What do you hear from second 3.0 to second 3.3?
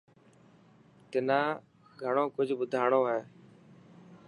هي.